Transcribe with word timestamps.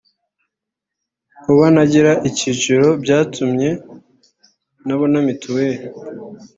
Kuba 1.43 1.65
ntagira 1.73 2.11
icyiciro 2.29 2.87
byatumye 3.03 3.69
ntabona 4.85 5.17
mituweri 5.27 5.83